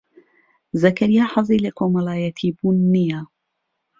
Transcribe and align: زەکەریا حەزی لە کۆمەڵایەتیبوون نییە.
زەکەریا 0.81 1.25
حەزی 1.33 1.63
لە 1.65 1.71
کۆمەڵایەتیبوون 1.77 2.77
نییە. 2.93 3.21